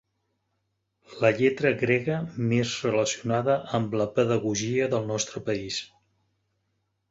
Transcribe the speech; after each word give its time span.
La 1.23 1.29
lletra 1.41 1.71
grega 1.81 2.15
més 2.53 2.73
relacionada 2.87 3.59
amb 3.81 3.95
la 4.03 4.09
pedagogia 4.17 4.91
del 4.95 5.09
nostre 5.15 5.45
país. 5.53 5.81